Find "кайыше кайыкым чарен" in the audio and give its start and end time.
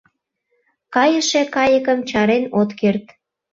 0.95-2.43